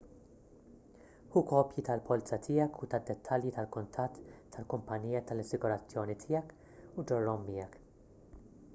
[1.33, 4.17] ħu kopji tal-polza tiegħek u tad-dettalji tal-kuntatt
[4.55, 6.57] tal-kumpanija tal-assigurazzjoni tiegħek
[7.03, 7.79] u ġorrhom miegħek